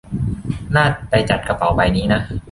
[0.75, 2.21] น่าไปจัดกระเป๋าใบนี้นะ